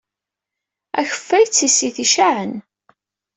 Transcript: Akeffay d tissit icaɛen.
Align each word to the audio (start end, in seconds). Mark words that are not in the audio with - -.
Akeffay 0.99 1.45
d 1.47 1.51
tissit 1.51 1.97
icaɛen. 2.05 2.53